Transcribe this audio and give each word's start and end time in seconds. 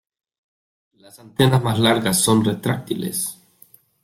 Las 0.95 1.19
antenas 1.19 1.61
más 1.61 1.77
largas 1.77 2.19
son 2.19 2.43
retráctiles. 2.43 3.39